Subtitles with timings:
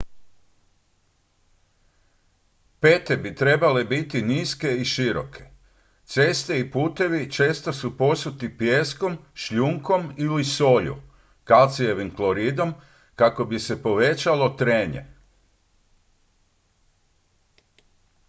[2.81, 5.43] pete bi trebale biti niske i široke.
[6.05, 10.95] ceste i putevi često su posuti pijeskom šljunkom ili solju
[11.43, 12.73] kalcijevim kloridom
[13.15, 15.05] kako bi se povećalo trenje